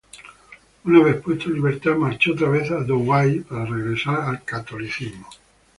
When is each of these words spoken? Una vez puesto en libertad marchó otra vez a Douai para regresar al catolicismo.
Una 0.85 1.03
vez 1.03 1.21
puesto 1.21 1.45
en 1.49 1.53
libertad 1.53 1.93
marchó 1.93 2.31
otra 2.31 2.49
vez 2.49 2.71
a 2.71 2.79
Douai 2.79 3.41
para 3.41 3.65
regresar 3.67 4.19
al 4.21 4.43
catolicismo. 4.43 5.29